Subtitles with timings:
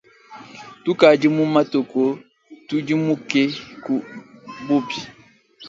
[0.83, 2.01] Tukadi mu matuku
[2.67, 3.43] tudimuke
[3.83, 3.95] ku
[4.65, 4.99] bubi.